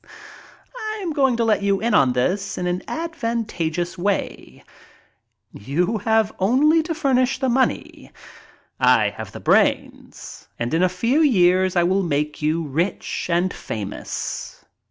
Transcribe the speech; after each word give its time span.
I 0.75 0.99
am 1.03 1.13
going 1.13 1.37
to 1.37 1.43
let 1.45 1.61
you 1.61 1.79
in 1.79 1.93
on 1.93 2.13
this 2.13 2.57
in 2.57 2.65
an 2.65 2.81
advantageous 2.87 3.99
way. 3.99 4.63
You 5.53 5.99
have 5.99 6.33
only 6.39 6.81
to 6.81 6.95
furnish 6.95 7.37
the 7.37 7.49
money. 7.49 8.11
I 8.79 9.09
have 9.09 9.31
the 9.31 9.39
brains 9.39 10.47
and 10.57 10.73
in 10.73 10.81
a 10.81 10.89
few 10.89 11.21
years 11.21 11.75
I 11.75 11.83
will 11.83 12.01
make 12.01 12.41
you 12.41 12.63
rich 12.63 13.29
and 13.29 13.53
famous. 13.53 14.65